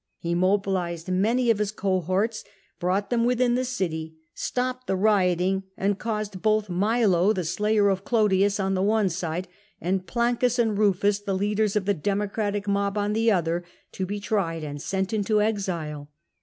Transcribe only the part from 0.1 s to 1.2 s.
He mobilised